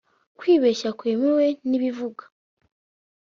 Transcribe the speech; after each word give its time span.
ukwibeshya 0.33 0.89
kwemewe 0.99 1.45
ni 1.67 1.77
Bivuga 1.81 2.23